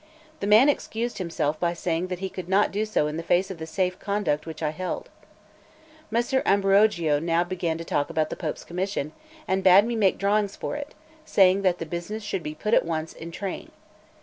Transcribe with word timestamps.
The 0.39 0.47
man 0.47 0.67
excused 0.67 1.19
himself 1.19 1.59
by 1.59 1.73
saying 1.75 2.07
that 2.07 2.17
he 2.17 2.29
could 2.31 2.49
not 2.49 2.71
do 2.71 2.85
so 2.85 3.05
in 3.05 3.17
the 3.17 3.21
face 3.21 3.51
of 3.51 3.59
the 3.59 3.67
safe 3.67 3.99
conduct 3.99 4.47
which 4.47 4.63
I 4.63 4.71
held. 4.71 5.09
Messer 6.09 6.41
Ambruogio 6.43 7.19
now 7.19 7.43
began 7.43 7.77
to 7.77 7.85
talk 7.85 8.09
about 8.09 8.31
the 8.31 8.35
Pope's 8.35 8.63
commission, 8.65 9.11
and 9.47 9.63
bade 9.63 9.85
me 9.85 9.95
make 9.95 10.17
drawings 10.17 10.55
for 10.55 10.75
it, 10.75 10.95
saying 11.23 11.61
that 11.61 11.77
the 11.77 11.85
business 11.85 12.23
should 12.23 12.41
be 12.41 12.55
put 12.55 12.73
at 12.73 12.83
once 12.83 13.13
in 13.13 13.29
train. 13.29 13.69